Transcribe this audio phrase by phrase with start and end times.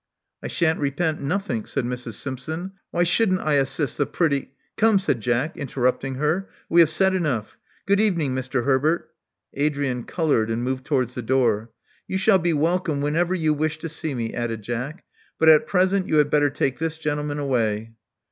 [0.23, 2.15] '* I shan't repent nothink, said Mrs.
[2.15, 2.71] Simpson.
[2.89, 4.97] Why shouldn't I assist the pretty '* Come!
[4.97, 7.59] said Jack, interrupting her, we have said enough.
[7.85, 8.65] Good evening, Mr.
[8.65, 9.09] Herbert.'*
[9.53, 11.69] Adrian colored, and moved towards the door.
[12.07, 15.03] You shall be welcome whenever you wish to see me," added Jack;
[15.37, 17.91] but at present you had better take this gentle man away."